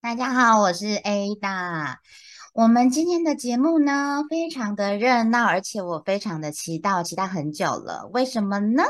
[0.00, 1.96] 大家好，我是 Ada。
[2.54, 8.08] 我们今天的节目呢，非常的热闹，而且我非常的期待，期待很久了。
[8.12, 8.84] 为什么呢？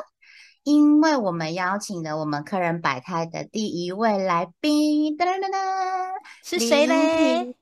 [0.63, 6.09] 因为我们邀请了我们客人百态的第一位来宾，噔噔噔噔，
[6.45, 7.57] 是谁嘞？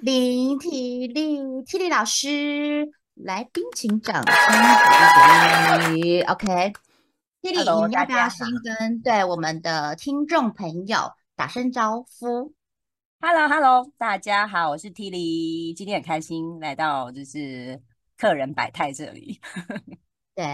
[0.00, 6.22] 林体力，体力老师，来宾请掌声鼓励。
[6.22, 6.72] OK，
[7.42, 12.54] 体力，你要不要先跟对我们的听众朋友打声招呼
[13.18, 17.80] ？Hello，Hello，大家好，我是 Tilly，今天很开心来到就是
[18.16, 19.40] 客人百态这里。
[20.36, 20.44] 对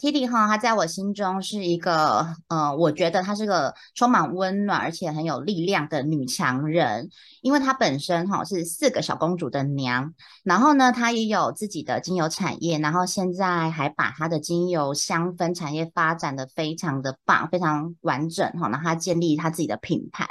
[0.00, 7.08] ，Tilly 哈，她在我心中是一个，呃，我觉得她是个充满温暖而且很有力量的女强人，
[7.40, 20.28] 因为她本身哈是四个小公主的娘，然后呢，她也有自己的精油产业，然后现在还把她的精油香氛产业发展的非常的棒，非常完整哈，然后她建立她自己的品牌。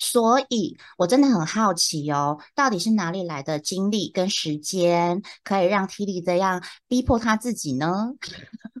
[0.00, 8.14] 所以，我真的很好奇哦，到底是哪里来的精力跟时间，可以让 T 力这样逼迫他自己呢？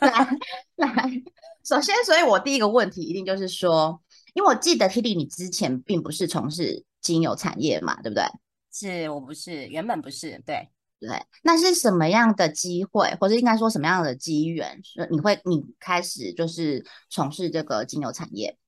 [0.00, 0.28] 来
[0.76, 1.22] 来，
[1.64, 4.02] 首先，所以我第一个问题一定就是说，
[4.34, 8.24] 因为我记得 T 力你之前并不是从事精油产业嘛，对不对？
[8.72, 11.24] 是我不是，原本不是，对对。
[11.44, 18.58] 那是什么样的机会，或者应该说什么样的机缘，你会你开始就是从事这个精油产业？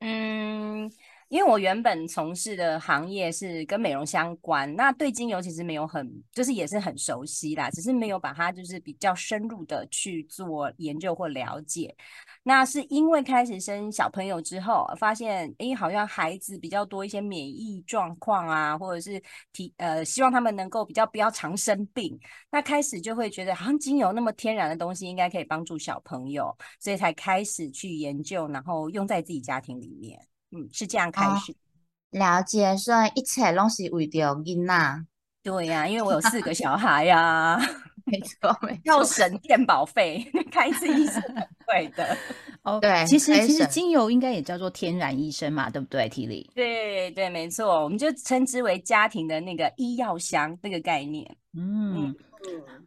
[0.00, 0.90] 嗯，
[1.28, 11.94] 因为我原本从事的行业是跟美容相关，那对精油其实没有很，就是也是很熟悉啦，只是没有把它就是比较深入的去做研究或了解。
[12.42, 19.22] 那是因为开始生小朋友之后，发现诶，好像孩子比较多一些免疫状况啊，或者是
[19.52, 22.18] 提呃，希望他们能够比较不要常生病。
[22.50, 30.18] 那开始就会觉得，好像精油那么天然的东西，应该可以帮助小朋友，所以才开始去研究，然后用在自己家庭里面。
[30.50, 31.54] 嗯，是这样开始
[32.10, 35.04] 了解，所以一切拢是为着囡仔。
[35.42, 37.58] 对呀，因为我有四个小孩呀。
[38.10, 41.22] 没错， 要省电保费，开一次医生
[41.66, 42.16] 贵的。
[42.64, 46.08] 哦，对，其实其实精油应该也叫做天然医生嘛，对不对？
[46.08, 46.50] 体力？
[46.54, 51.36] 对对，没错，我们就称之为家庭的那个医药箱这个概念。
[51.52, 52.16] 嗯嗯，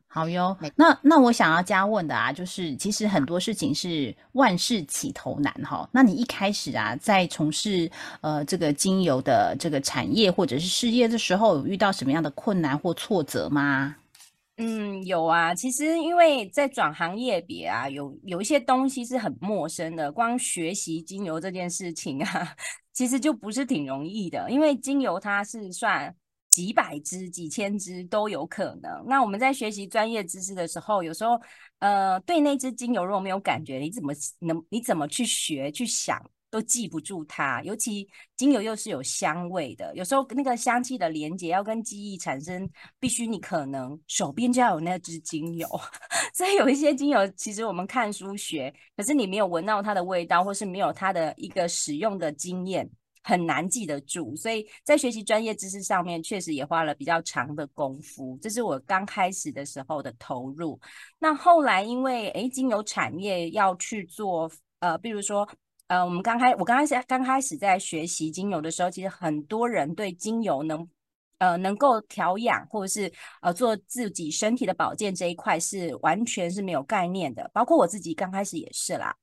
[0.07, 0.57] 好哟。
[0.75, 5.87] 那那我想要加问的啊，就是其实很多事情是万事起头难哈。
[5.93, 7.89] 那你一开始啊，在从事
[8.19, 13.95] 呃这个精油的这个产业或者是事业的时候，有遇到什么样的困难或挫折吗？
[14.57, 22.53] 嗯，有啊，其实因为在转行业别啊，有有一些东西是很陌生的，光学习精油这件事情啊，
[22.93, 26.13] 其实就不是挺容易的，因为精油它是算
[26.51, 29.03] 几百支、几千支都有可能。
[29.07, 31.39] 那我们在学习专业知识的时候，有时候
[31.79, 36.21] 呃，对那支精油如果没有感觉，你怎么能你怎么去学去想？
[36.51, 42.69] 都记不住它，尤其精油又是有香味的，有时候那个香气的连接要跟记忆产生，
[42.99, 45.65] 必须你可能手边就要有那支精油。
[46.35, 52.89] 所以有一些精油，其实我们看书学，可是你没有闻到它的味道，或是没有它的一个使用的经验，
[53.23, 54.35] 很难记得住。
[54.35, 58.37] 所以在学习专业知识上面，确实也花了比较长的功夫。
[58.41, 60.79] 这是我刚开始的时候的投入。
[61.19, 65.47] 那后来因为诶精油产业要去做，呃，比如说。
[65.87, 70.87] 呃，我们刚开，我刚开始刚开始在学习精油的时候，其实很多人对精油能，
[71.39, 79.13] 呃，能够调养或者是呃做自己身体的保健这一块是完全是没有概念的，包括我自己刚开始也是啦。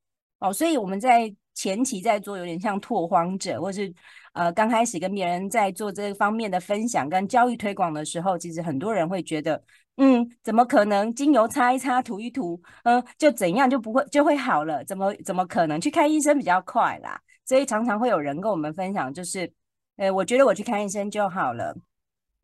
[0.40, 3.92] 哦，所以我们在前期在做有点像拓荒者，或是
[4.32, 9.60] 呃刚开始跟别人在做这方面的分享跟教育推广的时候，其实很多人会觉得。
[10.00, 11.12] 嗯，怎么可能？
[11.12, 14.84] 精油擦一擦，涂一涂，嗯，就怎样就不会就会好了？
[14.84, 15.80] 怎么怎么可能？
[15.80, 17.20] 去看医生比较快啦。
[17.44, 19.52] 所以常常会有人跟我们分享，就是，
[19.96, 21.76] 呃，我觉得我去看医生就好了，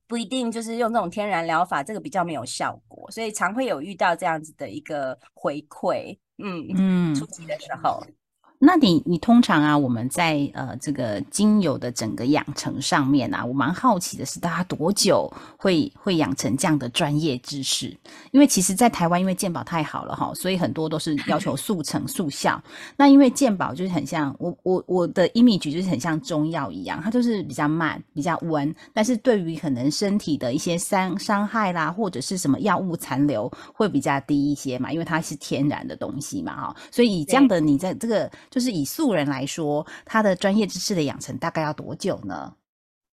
[0.08, 3.08] 不一定就是用这种天然疗法，这个比较没有效果。
[3.12, 8.02] 所以常会有遇到这样子的一个回馈，嗯嗯，初期的时候。
[8.66, 17.94] 那你你通常啊，我们在呃这个精油的整个养成上面啊，我蛮好奇的是，大家多久会会养成这样的专业知识？
[18.30, 22.58] 因为其实，在台湾因为健保太好了哈，所以很多都是要求速成速效。
[22.96, 38.30] 那因为健保就是很像我我我的 image 就是很像中药一样，它就是比较慢、比较温，但是对于可能身体的一些伤伤害啦，或者是什么药物残留会比较低一些嘛，因为它是天然的东西嘛哈，所以以这样的你在这个。
[38.54, 42.54] 就是以素人来说，他的专业知识的养成大概要多久呢？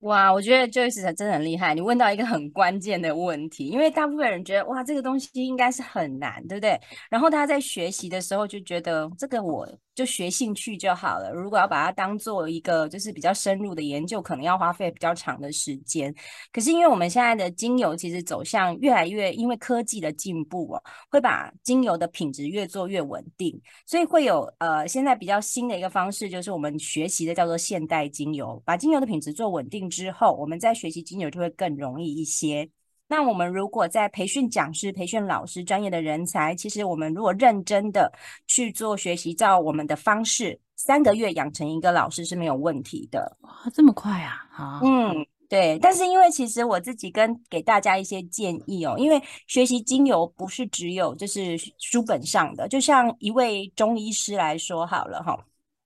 [0.01, 1.73] 哇，我觉得 Joyce 真的很厉害。
[1.73, 6.79] 你问到一个很关键的问题，因为大部分人觉得哇，这个东西应该是很难，对不对？
[7.09, 9.67] 然后他在学习的时候就觉得这个我
[10.01, 11.31] 就学兴趣就好了。
[11.31, 16.13] 如果要把它当做一个就是比较深入的研究，可能要花费比较长的时间。
[16.51, 29.87] 可是因为我们现在的精油其实走向越来越，因为科技的进步哦，会把精油的品质越做越稳定，所以会有呃现在比较新的一个方式，就是我们学习的叫做现代精油，把精油的品质做稳定。
[29.87, 32.67] 之后，我们在学习精油就会更容易一些。
[33.11, 38.09] 那我们如果在培训讲师、培训老师、专业的人才，其实我们如果认真的
[38.47, 43.35] 去做学习，照我们的方式，三个月养成一个老师是没有问题的。
[43.41, 44.47] 哇，这么快啊！
[44.49, 45.77] 好，嗯，对。
[45.81, 55.37] 但是因为其实我自己跟给大家一些建议哦，因为学习精油不是只有就是书本上的，就像一位中医师来说好了哈，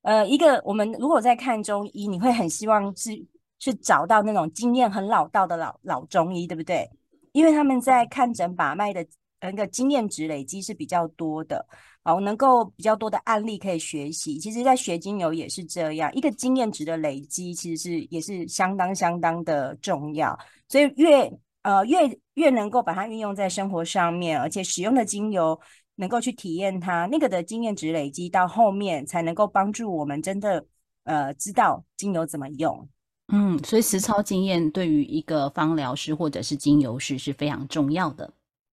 [0.04, 3.26] 呃，一个我们如果在看中医，你会很希望是。
[3.58, 6.88] 去找到那种经验很老道的老老中医，对不对？
[7.36, 9.06] 因为他们在看诊把脉的
[9.42, 11.68] 那个经验值累积是比较多的，
[12.02, 14.40] 好，能够比较多的案例可以学习。
[14.40, 20.38] 其实，在学精油也是这样，一个经验值的累积其实是也是相当相当的重要。
[20.70, 21.30] 所以，越
[21.64, 25.60] 呃越越能够把它运用在生活上面，而且使用的精油
[25.96, 30.66] 能够去体验它，那个的经验值累积到后面，才能够帮助我们真的
[31.04, 32.88] 呃知道精油怎么用。
[33.30, 38.32] 嗯，所以实操经验对于一个芳疗师或者是精油师是非常重要的。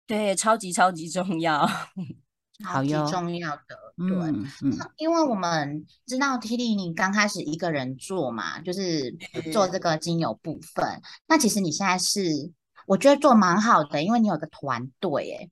[0.05, 1.67] 对，超级超级重要，
[2.63, 3.63] 超级重要的。
[3.97, 9.13] 对，因为我们知道 T D 你刚开始一个人做嘛，就是
[9.51, 11.01] 做这个精油部分。
[11.27, 12.51] 那其实你现在是，
[12.85, 15.49] 我觉得做蛮好的，因为你有个团队，哎。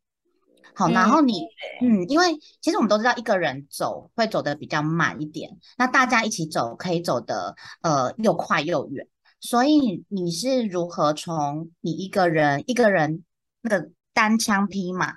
[0.74, 1.42] 好，然后你，
[1.82, 9.08] 嗯，因为其实我们都知道，一个人走会走的比较慢一点，那大家一起走可以走的，呃，又快又远。
[9.40, 13.24] 所以你是如何从你一个人一个人
[13.62, 15.14] 那个单枪匹马，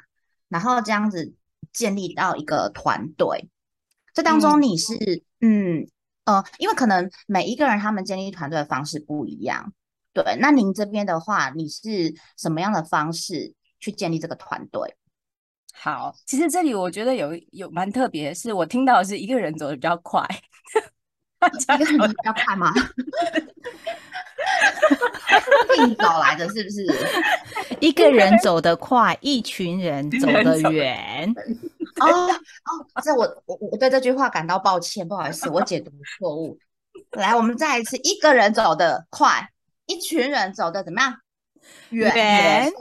[0.48, 1.34] 然后这样子
[1.72, 3.48] 建立到一个团队？
[4.12, 5.88] 这当中你是，嗯，
[6.24, 9.72] 呃，因为可能每一个人他们建立团队的方式不一样，
[10.12, 10.36] 对。
[10.40, 14.97] 那您这边的话，你是什么样的方式去建立这个团队？
[15.80, 20.26] 好，其实这里我觉得有有蛮特别是，我听到的是一个人走的比较快，
[21.40, 22.72] 一个人比较快吗？
[25.78, 26.84] 硬找来的是不是？
[27.80, 31.32] 一个人走得快，一群人走得远。
[32.00, 36.58] 哦哦，这我我我对这句话感到抱歉，不好意思，我解读错误。
[37.12, 39.48] 来，我们再一次，一个人走得快，
[39.86, 41.14] 一群人走的怎么样？
[41.90, 42.72] 远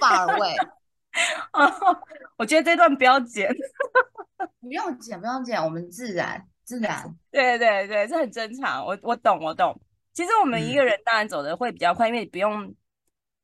[0.00, 0.54] ，far away。
[0.60, 0.68] 哦，
[2.38, 3.54] 我觉得这段不要剪，
[4.60, 7.14] 不用剪，不用剪，我们自然自然。
[7.30, 8.84] 对对对，这很正常。
[8.84, 9.78] 我我懂，我懂。
[10.12, 12.74] 其实我们一个人当然走的会比较快，因为你不用。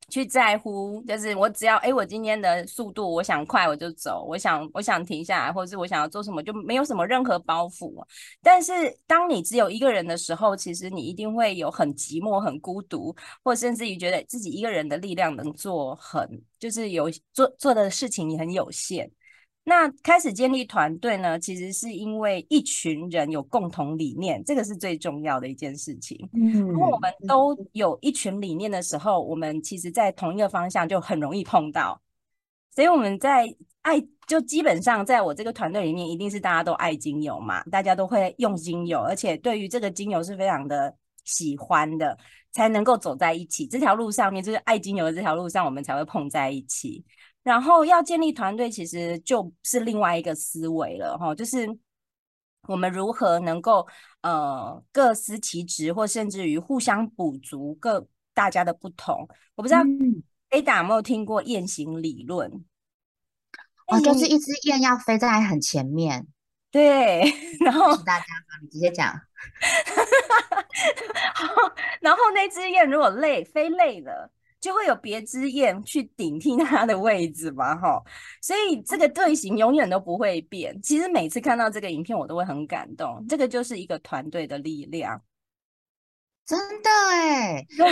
[0.09, 7.93] 去在乎，就是我只要哎，我今天的速度，我想快我就走，我想我想停下来，或者是我想要做什么，就没有什么任何包袱。
[8.41, 8.73] 但是
[9.07, 19.09] 当你只有一个人的时候，其实你一定会有很寂寞、很孤独，或甚至于觉得自己一个人的力量能做很，就是有做做的事情也很有限。
[19.69, 26.27] 那开始建立团队呢，其实是因为一群人有共同理念，这个是最重要的一件事情。
[26.33, 32.01] 嗯，如果我们都有一群理念的时候，我们其实在同一个方向就很容易碰到。
[32.71, 33.45] 所以我们在
[33.83, 40.91] 爱，就基本上在我这个团队里面，一定是大家都爱精油嘛，大家都会用精油，而且对于这个精油是非常的
[41.25, 42.17] 喜欢的，
[42.51, 43.67] 才能够走在一起。
[43.67, 47.05] 这条路上面，就是爱精油的这条路上，我们才会碰在一起。
[47.49, 51.67] 然后要建立团队，其实就是另外一个思维了哈，就是
[52.67, 53.87] 我们如何能够
[54.21, 59.27] 呃各司其职，或甚至于互相补足各大家的不同。
[59.55, 59.79] 我不知道
[60.51, 62.63] Ada 有没有听过雁行理论？
[63.87, 66.27] 哦，就是一只雁要飞在很前面。
[66.69, 67.23] 对，
[67.65, 68.25] 然后大家
[68.61, 69.11] 你直接讲。
[71.99, 74.31] 然后那只雁如果累，飞累了。
[74.59, 78.01] 就会有别枝叶去顶替它的位置嘛，哈，
[78.41, 80.79] 所以这个队形永远都不会变。
[80.81, 83.25] 其实每次看到这个影片，我都会很感动。
[83.27, 85.21] 这个就是一个团队的力量，
[86.45, 87.87] 真的哎，真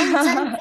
[0.52, 0.60] 的。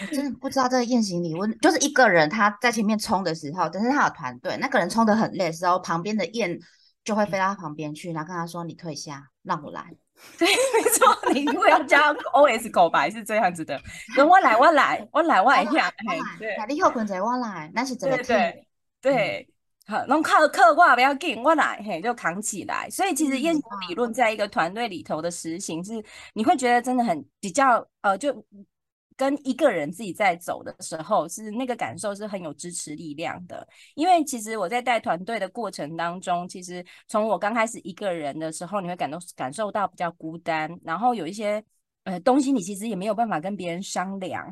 [0.00, 6.58] 我真的不知道这个雁行礼物，就是一个人他在前面冲的时候，但是他有团队，那个人冲的很累的时候，旁边的雁
[7.04, 9.94] 就会飞到他旁边去，然后跟他说：“你退下，让我来。”
[10.38, 13.80] 对，没错，你如果要加 O S 口白是这样子的，
[14.16, 15.64] 等我来，我来，我来，我来，
[16.38, 18.66] 对，你后困者我来，那是真的对
[19.00, 19.48] 对，
[19.86, 22.88] 好，弄靠客挂不要紧，我来，嘿，就扛起来。
[22.90, 26.02] 所以其实雁行理论在一个团队里头的实行是，
[26.34, 28.44] 你会觉得真的很比较呃就。
[29.16, 33.66] 跟一个人自己在走的时候，是那个感受是很有支持力量的。
[33.94, 41.64] 因为其实我在带团队的过程当中，其实从我刚开始一个人的时候，你会感到感受到比较孤单，然后有一些
[42.04, 44.46] 呃东西你其实也没有办法跟别人商量。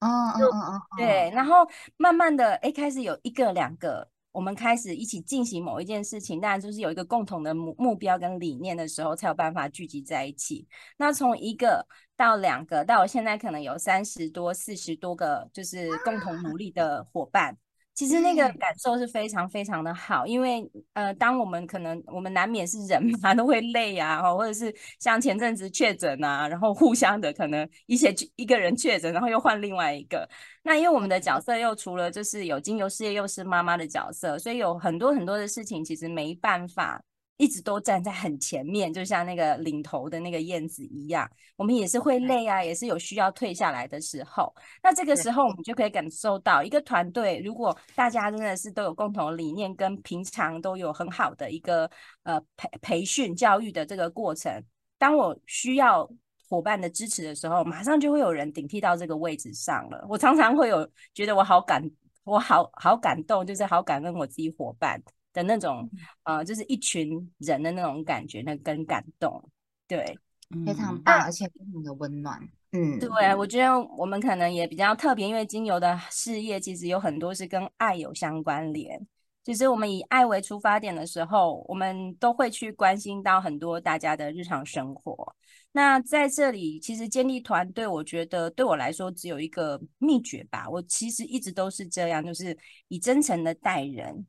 [0.00, 1.30] 哦哦哦哦，对。
[1.34, 1.66] 然后
[1.96, 10.66] 慢慢的，哎，开始有一个两个，我们开始一起进行某一件事情，当然就是有一个共同的目目标跟理念的时候，才有办法聚集在一起。
[10.96, 11.86] 那从一个。
[12.18, 17.56] 到两个，到我现在可能有三十多、四十多个，就是共同努力的伙伴。
[17.98, 30.28] 其实那个感受是非常非常的好，因为呃，当我们可能我们难免是人嘛， 都会累啊，或者是像前阵子确诊啊，然后互相的可能一些一个人确诊，然后又换另外一个。
[30.62, 37.02] 那因为我们的角色又除了就是有精油事业，又是妈妈的角色，所以有很多很多的事情其实没办法。
[37.38, 44.52] 一直都站在很前面，就像那个领头的那个燕子一样，我们也是会累啊，也是有需要退下来的时候。
[44.82, 51.88] 那这个时候，我们就可以感受到一个团队，如果大家真的是都有共同理念，跟平常都有很好的一个
[52.24, 54.52] 呃培培训教育的这个过程，
[54.98, 56.10] 当我需要
[56.48, 60.04] 伙伴的支持的时候，马上就会有人顶替到这个位置上了。
[60.08, 61.88] 我常常会有觉得我好感，
[62.24, 65.00] 我好好感动，就是好感恩我自己伙伴。
[65.38, 65.88] 的那种，
[66.24, 69.42] 呃，就是一群人的那种感觉，那跟感动，
[69.86, 70.18] 对，
[70.66, 72.40] 非常棒，而且非常的温暖，
[72.72, 79.06] 嗯，对，我觉得我们可能也比较特别，因为精油的事业其实有很多是跟爱有相关联。
[79.44, 85.34] 其实我们以爱为出发点的时候，我们都会去关心到很多大家的日常生活。
[85.72, 90.68] 那在这里，其实建立团队，我觉得对我来说只有一个秘诀吧。
[90.68, 92.54] 我其实一直都是这样，就是
[92.88, 94.26] 以真诚的待人。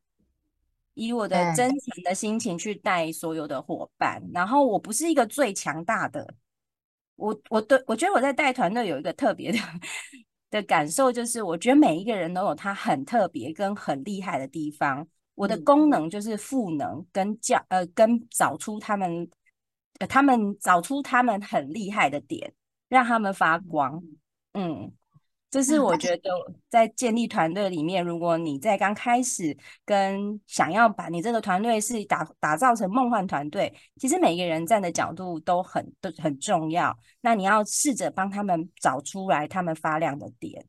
[0.93, 6.35] 以我的真诚的心情去带所有的伙伴，然后我不是一个最强大的，
[7.15, 9.57] 我我对我觉得我在带团队有一个特别的
[10.51, 19.29] 的感受，就是我觉得每一个人都有他很特别跟很厉害的地方，我的功能就是赋能跟教呃跟找出他们
[19.99, 22.53] 呃他们找出他们很厉害的点，
[22.87, 24.03] 让他们发光，
[24.53, 24.91] 嗯。
[25.51, 26.29] 这是我觉得
[26.69, 36.95] 在建立团队里面，如果你在刚开始跟想要把你这个团队是打打造成梦幻团队，其实每个人站的角度都很都很重要。
[37.21, 40.63] 那你要试着帮他们找出来他们发亮的点。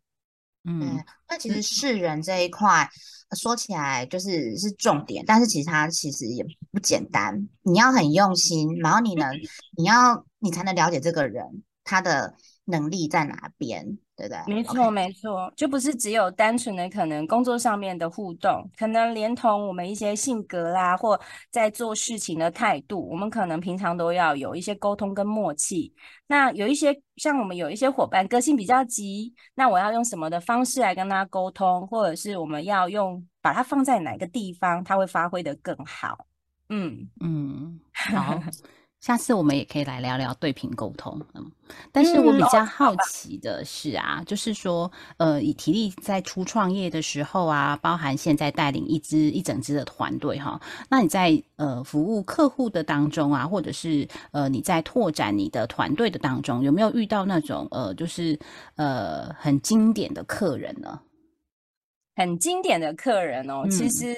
[0.65, 2.89] 嗯，那其实世人这一块
[3.37, 7.49] 说起来就是是重点，但是其实它其实也不简单。
[7.63, 9.31] 你要很用心，然后你能
[9.77, 12.35] 你要你才能了解这个人他的
[12.65, 13.99] 能力在哪边。
[14.21, 21.19] 对对，没错没错，就不是只有单纯的可能工作上面的互动，可能连同我们一些性格啦，或
[21.51, 25.95] 在做事情的态度，我们可能平常都要有一些沟通跟默契。
[26.27, 36.27] 那有一些像我们有一些伙伴个性比较急，那我要用什么的方式来跟他沟通，或者是我们要用把它放在哪个地方，他会发挥的更好。
[36.69, 38.39] 嗯嗯，好。
[39.01, 41.51] 下次我们也可以来聊聊对频沟通，嗯，
[41.91, 58.39] 但是我比较好奇的是啊，就是说，呃，以提力在初创业的时候啊，包含现在带领一支一整支的团队哈，那你在呃服务客户的当中啊，或者是呃你在拓展你的团队的当中，有没有遇到那种呃就是
[58.77, 61.01] 呃很经典的客人呢？
[62.17, 64.15] 很经典的客人哦，其实。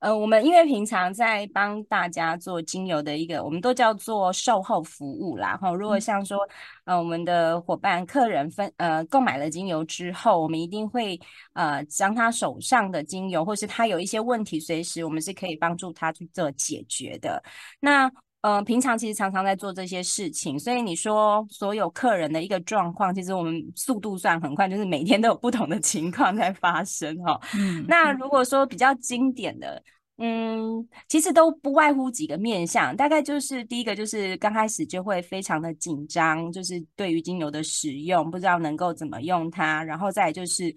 [0.00, 5.56] 呃，我们因为平常在帮大家做精油的一个，我们都叫做售后服务啦。
[5.56, 6.38] 哈，如果像说，
[6.84, 11.18] 呃，我们的伙伴、客人分呃购买了精油之后，我们一定会
[11.52, 17.42] 呃将他手上的精油，或是他有一些问题，随时我们是可以帮助他去做解决的。
[17.80, 18.08] 那
[18.42, 27.40] 呃，平常其实常常在做这些事情，所以你说所有客人的一个状况，其实我们速度算很快，就是每天都有不同的情况在发生哈。
[27.56, 29.82] 嗯，那如果说比较经典的。
[30.20, 40.74] 嗯，其实都不外乎几个面向，大概就是第一个就是刚开始就会非常的紧张，就是对于精油的使用不知道能够怎么用它，然后再就是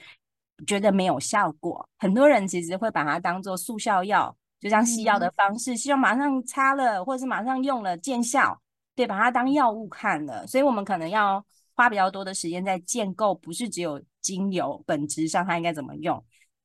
[0.67, 8.57] 觉得没有效果，很多人其实会把它当做速效药，就像西药的方式，希望马上擦了或者是马上用了见效，
[8.95, 11.43] 对，把它当药物看了，所以我们可能要
[11.75, 16.23] 花比较多的时间在建构，不是只有精油本质上它应该怎么用。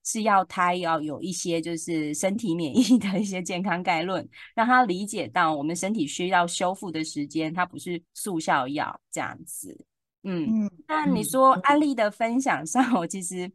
[0.08, 4.24] 是要它要有一些就是身体免疫的一些健康概论，
[4.54, 9.76] 让他理解到我们身体需要修复的时间，它不是速效药这样子。
[10.22, 13.50] 嗯，那你说案例的分享上，我其实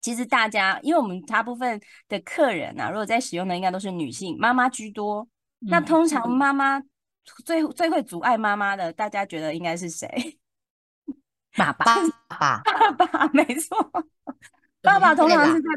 [0.00, 5.28] 其实大家，因为我们大部分的客人啊，如果在使用的应该都是女性妈妈居多。
[5.60, 6.82] 那通常妈妈
[7.44, 10.08] 最最会阻碍妈妈的，大家觉得应该是谁？
[11.54, 11.96] 爸爸，
[12.28, 13.76] 爸爸爸，没错。
[14.80, 15.68] 爸爸通常是在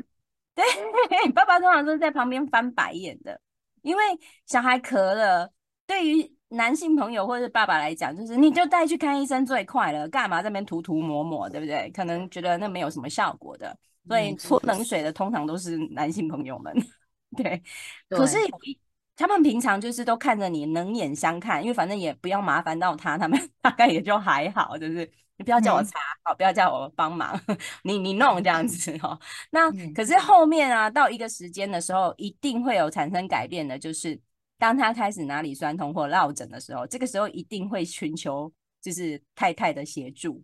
[0.56, 3.42] 对， 爸爸通常都是在旁边翻白眼的，
[3.82, 4.03] 因为
[4.46, 5.51] 小孩咳了，
[5.86, 11.92] 对于男性朋友或者爸爸来讲，就是你就带去看医生最快了，干嘛这边涂涂抹抹，对不对？
[11.92, 13.75] 可能觉得那没有什么效果的，
[14.07, 16.74] 所以泼冷水的通常都是男性朋友们，
[17.38, 17.62] 对。
[18.10, 18.79] 可是有一
[19.15, 25.12] 他们平常就是都看着你冷眼相看，因为反正也不要麻烦到他，他们 大概也就还好，就是。
[25.36, 27.38] 你不要叫我擦，好，不要叫我帮忙，
[27.83, 29.19] 你你弄这样子哦。
[29.50, 34.17] 那可是后面啊，到一个时间的时候，一定会有产生改变的，就是
[34.60, 40.39] 当他开始哪里酸痛或落枕的时候，这个时候一定会寻求就是太太的协助。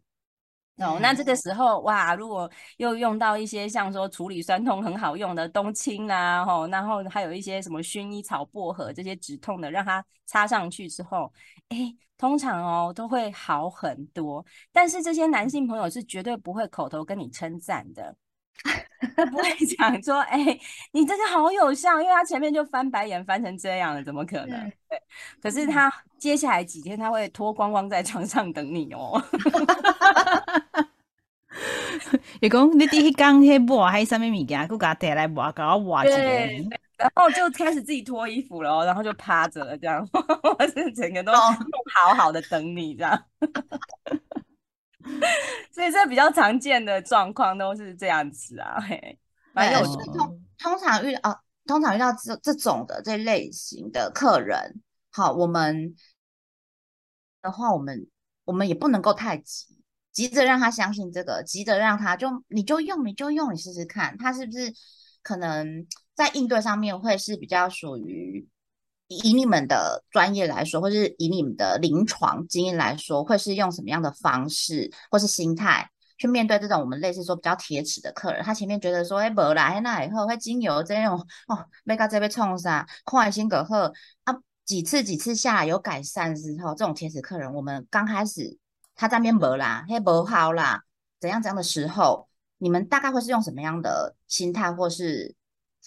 [0.79, 11.31] 哦，那这个时候哇，如果又用到一些像说处理酸痛很好用的冬青啊，吼，然后还有一些什么薰衣草、薄荷这些止痛的，让它擦上去之后，
[11.69, 14.45] 哎，通常哦都会好很多。
[14.71, 18.15] 但是这些男性朋友是绝对不会口头跟你称赞的，
[19.31, 19.43] 不会
[19.77, 20.59] 讲说，哎，
[20.91, 24.71] 你这个好有效，因为他前面就翻白眼翻成这样了，怎么可能？
[24.87, 25.01] 对，
[25.41, 29.21] 可是他接下来几天他会脱光光在床上等你哦。
[32.41, 36.17] 伊讲你第一刚迄抹还什么物件，佮佮摕来抹，佮我抹一个，
[36.97, 40.07] 然后就开始自己脱衣服了，然后就趴着了，这样，
[40.43, 43.23] 我是整个都好好的等你这样。
[45.71, 49.17] 所以这比较常见的状况都是这样子啊，嘿，
[49.53, 51.35] 蛮有通通常遇啊，
[51.65, 54.81] 通常遇到这这种的这类型的客人，
[55.11, 55.95] 好，我们
[57.41, 58.07] 的话，我们
[58.45, 59.78] 我们也不能够太急。
[60.11, 64.73] 急着让他相信这个，急着让他就你就用你就用你试试看，他是不是
[65.23, 68.47] 可能在应对上面会是比较属于
[69.07, 78.43] 以你们的专业来说，或是以你们的临床经验来说，会是用什么样的方式或是心态去面对这种我们类似说比较铁齿的客人？
[78.43, 81.17] 他前面觉得说哎，不啦，那以后会精油这种
[81.47, 83.91] 哦，被搞这边冲啥，快心隔后
[84.25, 88.58] 啊，几次几次下来有改善之后，这种铁齿客人，我们刚开始。
[88.99, 90.83] 他在边没啦，嘿不好啦，
[91.21, 95.33] 怎样怎样的时候，你们大概会是用什么样的心态或是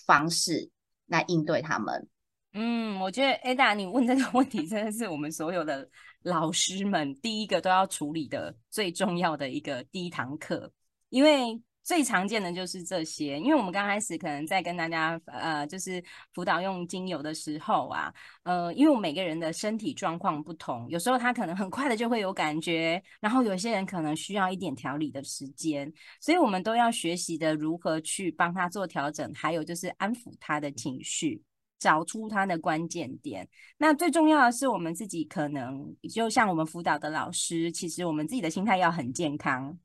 [0.06, 0.70] 方式
[1.08, 2.08] 来应对他们？
[2.54, 5.86] 嗯，我觉得 Ada，你问这个问题真的是我们所有的
[6.22, 10.72] 老师们第一个都要处理的最重要的一个第一堂课，
[11.10, 11.60] 因为。
[11.82, 18.14] 最常见的就是这些，因为我们刚开始可能在跟大家呃，就是辅导用精油的时候啊，
[18.44, 31.42] 呃，因为我每个人的身体状况不同，有时候他可能很快的就会有感觉，然后有些人可能需要一点调理的时间，所以我们都要学习的如何去帮他做调整，还有就是安抚他的情绪，
[31.80, 33.48] 找出他的关键点。
[33.76, 39.76] 那最重要的是，我们自己可能就像我们辅导的老师，其实我们自己的心态要很健康。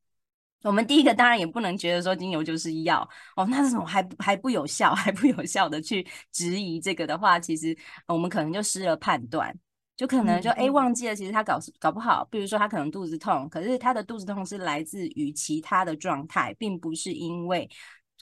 [0.63, 9.56] 我们第一个当然也不能觉得说精油就是药哦，那是什么还还不有效， 还不有效的去质疑这个的话，其实我们可能就失了判断，
[9.96, 17.70] 就可能就哎忘记了，其实他搞搞不好，比如说他可能肚子痛，可是他的肚子痛是来自于其他的状态，并不是因为。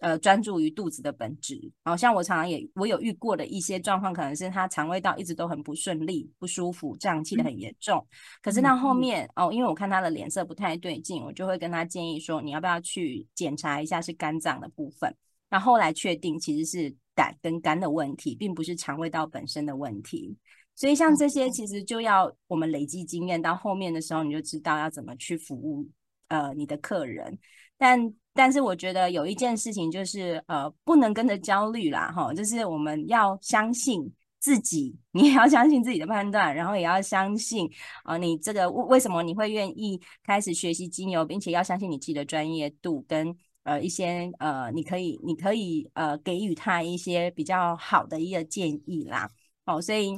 [0.01, 8.05] 呃，专注于肚子的本质，好像我常常也我有遇过的一些状况，可能是他肠胃道一直都很不顺利、不舒服、胀气的很严重。
[8.41, 15.15] 可是到后面哦，因为我看他的脸色不太对劲，我就会跟他建议说，你要不要去检查一下是肝脏的部分？
[15.49, 20.35] 那后来确定其实是胆跟肝的问题，并不是肠胃道本身的问题。
[20.75, 25.87] 所以像这些，其实就要我们累积经验，到后面的时候你就知道要怎么去服务
[26.27, 27.39] 呃你的客人，
[27.77, 28.13] 但。
[28.35, 37.65] 但是我觉得有一件事情就是，呃，不能跟着焦虑啦，哈，就是我们要相信自己， 你也要相信自己的判断，然后也要相信，
[38.03, 49.29] 啊，你这个为为什么你会愿意开始学习精油，并且要相信你自己的专业度跟呃一些呃，你可以你可以呃给予他一些比较好的一个建议啦。
[49.65, 50.13] 哦，所以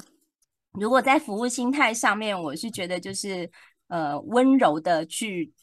[0.72, 3.50] 如果在服务心态上面，我是觉得就是
[3.90, 5.54] 呃温柔的去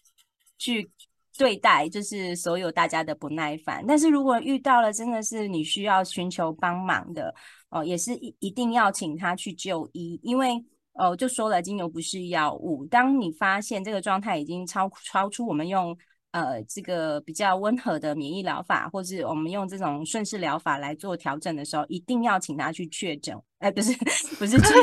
[0.56, 0.88] 去
[1.36, 3.84] 对待，就是所有大家的不耐烦。
[3.86, 7.34] 但是如果遇到了真的是你需要寻求帮忙的
[7.70, 12.84] 哦，也是一一定要请他去就医，因为哦就说了，精油不是药物。
[12.86, 15.96] 当你发现这个状态已经超超出我们用。
[16.34, 23.40] 呃，这个比较温和的免疫疗法，或是我们用这种顺势疗法来做调整的时候，一定要请他去确诊。
[23.60, 23.96] 哎，不是，
[24.34, 24.74] 不是去，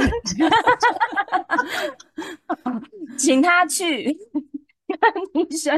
[3.20, 4.18] 请他去
[4.88, 5.78] 跟医生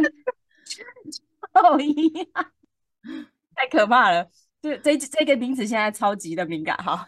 [3.56, 4.28] 太可怕了。
[4.62, 7.06] 这这这个名词现在超级的敏感哈，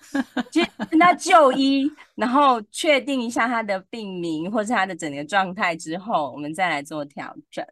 [0.51, 7.65] 去 跟他就医，然后确定一下他的病名或是他的整个状态之后，我们再来做调整。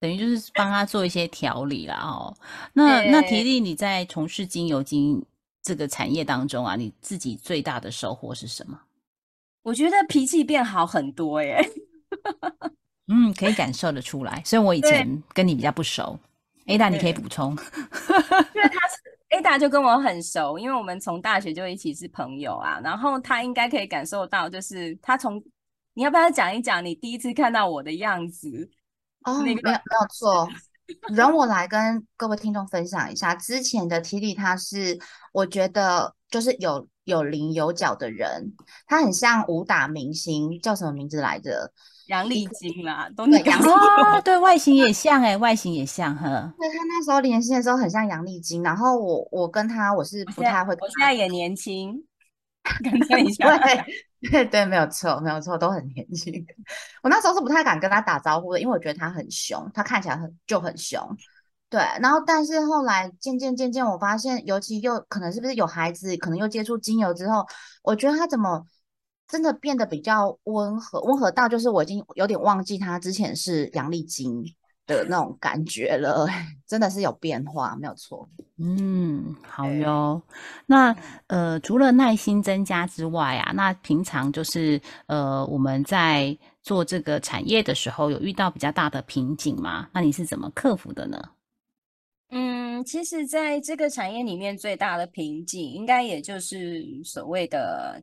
[0.00, 2.34] 等于就是帮他做一些调理啦哦。
[2.72, 5.22] 那 那提力，你在从事精油精
[5.60, 8.80] 这个产业当中啊，你自己最大的收获是什么？
[9.62, 11.62] 我觉得脾气变好很多耶。
[13.08, 14.42] 嗯，可以感受得出来。
[14.44, 16.18] 虽然我以前跟你比较不熟。
[16.64, 22.78] Ada，你可以补充，因为他是 Ada 就跟我很熟，因为我们从大学就一起是朋友啊。
[22.84, 25.42] 然后他应该可以感受到，就是他从
[25.94, 28.70] 你要不要讲一讲你第一次看到我的样子？
[29.24, 29.78] 哦，没有没有
[30.14, 30.48] 错，
[31.12, 34.96] 容我来跟各位听众分享一下，之前的 t i 他是
[35.32, 38.52] 我觉得就是有有棱有角的人，
[38.86, 41.72] 他很像武打明星，叫什么名字来着？
[42.12, 46.52] 杨丽晶啦，都那个哦， 对外形也像哎，外形也像呵。
[46.58, 52.04] 对他那时候年轻的时候很像杨丽晶，然后我我跟他我是不太会，我现在也年轻，
[52.84, 56.46] 跟他一下，对对对，没有错没有错，都很年轻。
[57.02, 61.00] 我那时候是不太敢跟他打招呼的，因为我觉得他很凶，他看起来很就很凶。
[61.70, 67.46] 对，然后但是后来渐渐渐渐，我发现，尤其又可能是不是有孩子，可能又接触精油之后，
[67.82, 68.66] 我觉得他怎么。
[69.32, 74.44] 真的变得比较温和，温和到就是我已经有点忘记他之前是杨丽晶
[74.86, 76.28] 的那种感觉了，
[76.68, 78.28] 真的是有变化，没有错。
[78.58, 80.20] 嗯，好哟。
[80.66, 80.94] 那
[81.28, 89.88] 呃，除了耐心增加之外啊，那平常就是呃，我们在做这个产业的时候，有遇到比较大的瓶颈吗？
[89.94, 91.18] 那你是怎么克服的呢？
[92.28, 98.02] 嗯，其实在这个产业里面，最大的瓶颈应该也就是所谓的。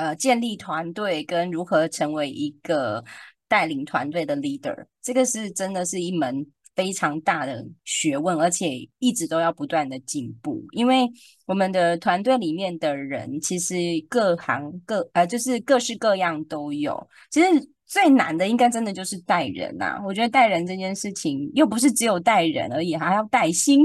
[0.00, 3.04] 呃，建立团队跟如何成为一个
[3.48, 10.64] 带领团队的 leader，这个是真的是一门非常大的学问，而且一直都要不断的进步。
[10.72, 11.06] 因为
[11.46, 13.74] 我们的团队里面的人，其实
[14.08, 17.06] 各行各呃，就是各式各样都有。
[17.30, 17.48] 其实
[17.84, 20.00] 最难的，应该真的就是带人呐。
[20.06, 23.80] 我觉得带人这件事情，又不是只有带人而已，还要带心。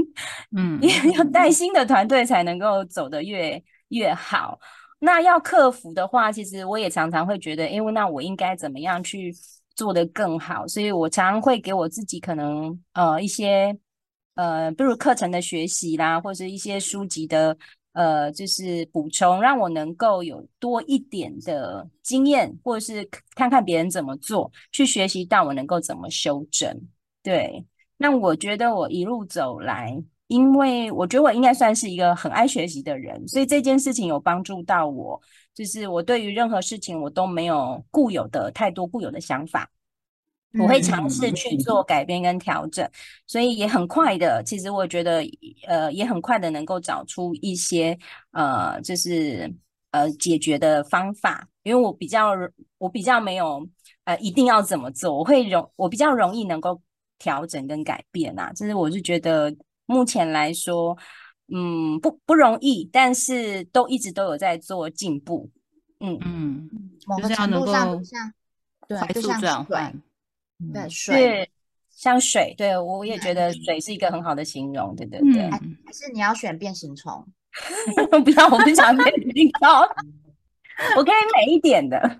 [0.56, 4.58] 嗯，因为要带心的团队才能够走得越越好。
[4.98, 9.34] 那要克服的话，其实我也常常会觉得，因为那我应该怎么样去
[9.74, 10.66] 做得更好？
[10.66, 13.76] 所以我常常会给我自己可能呃一些
[14.34, 17.56] 呃，比如课程的学习啦，或者一些书籍的
[17.92, 26.74] 呃，就是补充，让我能够有多一点的经验，或者是看看别人怎么做，去学习到我能够怎么修正。
[27.22, 27.64] 对，
[27.98, 30.02] 那我觉得我一路走来。
[30.28, 35.20] 因为我觉得我应该算是一个很爱学习的人，所以这件事情有帮助到我。
[35.54, 39.70] 就是我对于任何事情，我都没有固有的太多固有的想法，
[40.58, 42.86] 我会尝试去做改变跟调整，
[43.26, 44.42] 所以也很快的。
[44.44, 45.24] 其实我觉得，
[45.66, 47.96] 呃，也很快的能够找出一些
[48.32, 49.50] 呃，就是
[49.92, 51.48] 呃解决的方法。
[51.62, 52.32] 因为我比较
[52.76, 53.66] 我比较没有
[54.04, 56.78] 呃一定要怎么做，我会容我比较容易能够
[57.18, 58.52] 调整跟改变啊。
[58.52, 59.54] 就是我是觉得。
[59.86, 60.96] 目前来说，
[61.48, 65.48] 嗯，不不容易，但是都一直都有在做进步。
[66.00, 66.68] 嗯嗯，
[67.06, 68.32] 某个程度上像
[68.86, 69.94] 对，就像水，
[70.74, 71.50] 对水，
[71.90, 72.54] 像水。
[72.58, 74.94] 对我也觉得水是一个很好的形容。
[74.94, 75.58] 对对对，还
[75.92, 77.26] 是你要选变形虫？
[78.24, 79.66] 不要，我不想变形虫，
[80.96, 81.98] 我可以美一点的。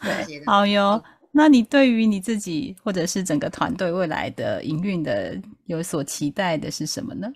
[0.00, 1.02] 对，好哟。
[1.36, 7.30] 那你对于你自己或者是整个团队未来的营运的有所期待的是什么呢？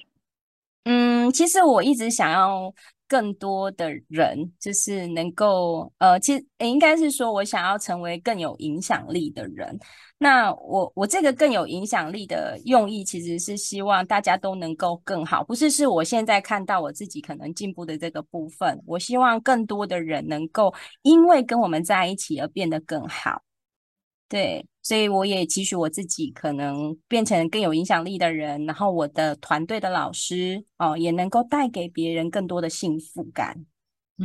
[0.84, 2.72] 嗯，其实我一直想要
[3.06, 9.78] 更多的人，就是能够呃，其实应该是说我想要成为更有影响力的人。
[10.16, 18.82] 那我我这个更有影响力的用意，其实是希望大家都能够更好，不是是我现在看到我自己可能进步的这个部分。
[18.86, 23.42] 我希望更多的人能够因为跟我们在一起而变得更好。
[24.30, 33.66] 对，所以我也期许我自己可能变成更有影响力的人，然后我的团队的老师哦，也能够带给别人更多的幸福感。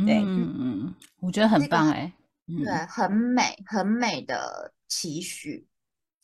[0.06, 2.12] 对，嗯嗯，我觉得很棒哎，
[2.46, 5.66] 对，很美，很美的期许。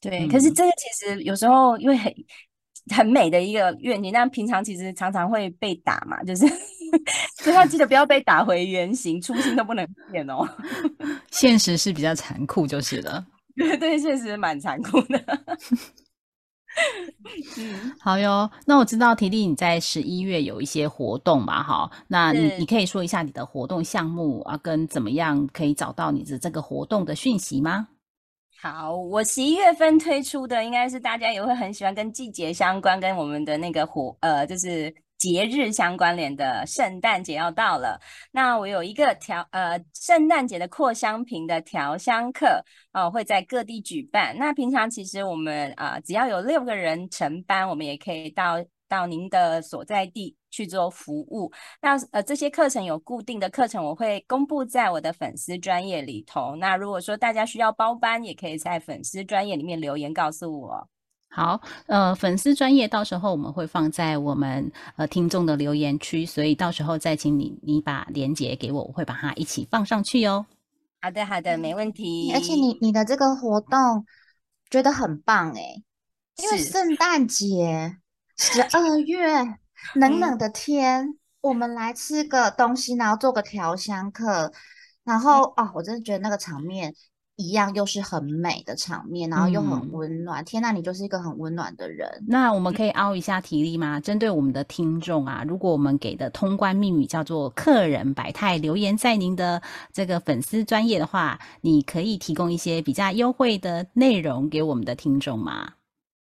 [0.00, 2.14] 对，可是这个其实有时候因为很
[2.94, 6.46] 很美的一个愿景，但平常其实常常会被打嘛，就是
[7.38, 10.48] 所以要记得不要被打回原形，初心都不能变哦。
[11.32, 13.26] 现实是比较残酷，就是了。
[13.56, 15.18] 对 对，现实蛮残酷的。
[17.58, 18.50] 嗯，好哟。
[18.66, 21.90] 那我知道提丽你在十一月有一些活动嘛，哈。
[22.08, 27.88] 那你你可以说一下你的活动项目啊，跟怎么样可以找到你的这个活动的讯息吗？
[28.60, 34.94] 好，我十一月份推出的应该是大家也会很喜欢，跟季节相关，跟我们的那个活呃，就是。
[35.22, 37.96] 节日相关联的圣诞节要到了，
[38.32, 42.60] 那我有一个调呃圣诞节的扩香瓶的调香课
[42.92, 44.36] 哦，会在各地举办。
[44.36, 48.56] 那平常其实我们啊只要有六个人成班，我们也可以到
[48.88, 51.52] 到您的所在地去做服务。
[51.80, 56.56] 那呃这些课程有固定的课程，我会公布在我的粉丝专业里头。
[56.56, 60.88] 那如果说大家需要包班，也可以在粉丝专业里面留言告诉我。
[61.34, 70.44] 好，呃，粉丝专业到时候我们会放在我们呃听众的留言区，所以到时候再请你你把链接给我，我会把它一起放上去哦。
[71.00, 72.30] 好的，好的，没问题。
[72.34, 74.04] 而且你你的这个活动
[74.68, 75.82] 觉得很棒诶，
[76.36, 77.96] 因为圣诞节
[78.36, 79.56] 十二月
[79.94, 84.52] 冷冷的天，我们来吃个东西，然后做个调香课，
[85.02, 86.94] 然后哦，我真的觉得那个场面。
[87.36, 90.44] 一样又是很美的场面，然后又很温暖。
[90.44, 92.08] 天呐，你就是一个很温暖的人。
[92.26, 93.98] 那我们可以凹一下体力吗？
[93.98, 105.72] 针对我们的听众啊，如果我们给的通关密语叫做“客人百态”，留言在您的这个粉丝专业的话，你可以提供一些比较优惠的内容给我们的听众吗？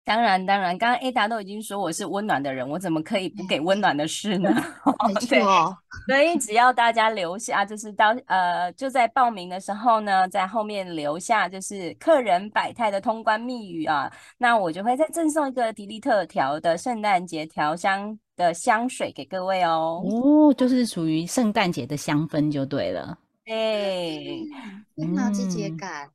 [0.04, 4.50] 当然，当然，刚刚 Ada 都已经说我是温暖的人，我怎么可以不给温暖的事呢？
[5.08, 20.04] 没错，所以只要大家留下，就是到呃就在报名的时候呢，在后面留下就是客人百态的通关密语啊，那我就会再赠送一个迪丽特调的圣诞节调香的香水给各位哦。
[20.04, 23.18] 哦，就是属于圣诞节的香氛就对了。
[23.46, 24.44] 对，
[24.96, 26.10] 非常季节感，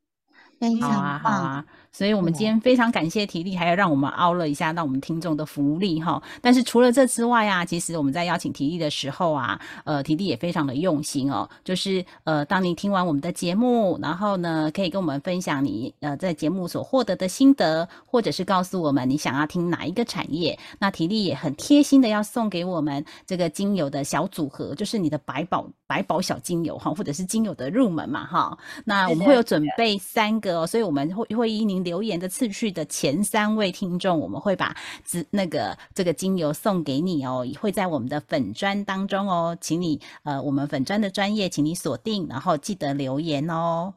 [0.59, 1.65] 非常棒。
[1.97, 6.23] 所以，我们今天非常感谢体力，还要让我们凹了一下，让我们听众的福利哈。
[6.43, 11.49] 但是除了这之外啊，其实我们在邀请体力的时候啊，呃，体力也非常的用心哦。
[11.65, 20.59] 就是呃，当你听完我们的节目，然后呢，可以跟我们分享你呃在节目所获得的心得，或者是告诉我们你想要听哪一个产业。
[20.79, 28.59] 那体力也很贴心的要送给我们这个精油的小组合，就是你的百宝百宝小精油哈，或者是精油的入门嘛哈。
[28.85, 31.86] 那我们会有准备三个哦，所以我们会会依您。
[31.87, 43.95] 留言的次序的前三位听众，我们会把资那个这个精油送给你哦，会在我们的粉砖当中哦，请你呃，我们粉砖的专业，请你锁定，然后记得留言哦。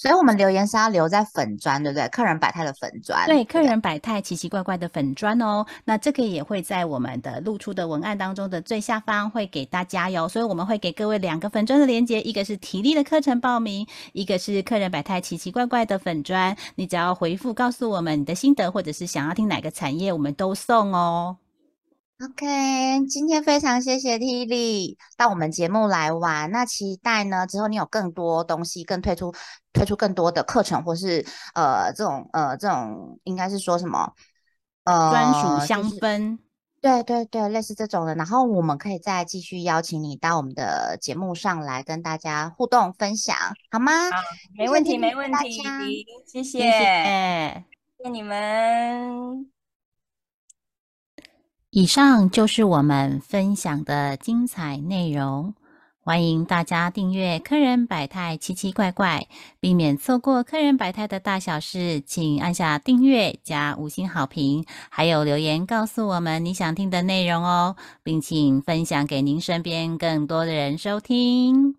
[0.00, 2.08] 所以，我们留言是要留在粉砖，对不对？
[2.10, 5.66] 客人百态的粉砖，对，客人百态奇奇怪怪的粉砖哦。
[5.84, 10.28] 那这个也会在我们的露出的文案当中的最下方会给大家哟。
[10.28, 16.56] 所以，我们会给各位两个粉砖的连接，一个是体力的课程报名，一个是客人百态奇奇怪怪的粉砖。
[16.76, 21.38] 你只要回复告诉我们你的心得，或者是想要听哪个产业，我们都送哦。
[22.24, 26.50] OK，今天非常谢谢 T 力到我们节目来玩。
[26.50, 29.32] 那期待呢之后你有更多东西，更推出
[29.72, 34.12] 推出更多的课程，或是呃这种呃这种应该是说什么
[34.82, 36.38] 呃专属香氛，
[36.80, 38.16] 对对对，类似这种的。
[38.16, 43.36] 然后我们可以再继续邀请你到我们的节目上来跟大家互动分享，
[43.70, 43.92] 好吗？
[44.56, 49.57] 没问题，没问题，谢谢，谢谢你们。
[51.78, 55.54] 以上就是我们分享的精彩内容，
[56.00, 59.28] 欢迎大家订阅“客人百态奇奇怪怪”，
[59.60, 62.00] 避免错过客人百态的大小事。
[62.00, 71.76] 请按下订阅加五星好评，还有留言告诉我们你想听的内容哦，并请分享给您身边更多的人收听。